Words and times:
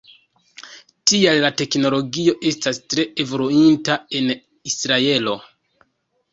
Tial 1.11 1.41
la 1.43 1.51
teknologio 1.63 2.33
estas 2.53 2.81
tre 2.95 3.07
evoluinta 3.27 4.01
en 4.23 4.35
Israelo. 4.75 5.39